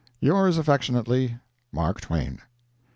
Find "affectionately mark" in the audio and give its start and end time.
0.57-2.01